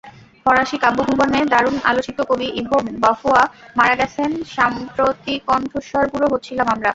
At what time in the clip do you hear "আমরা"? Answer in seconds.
6.67-6.89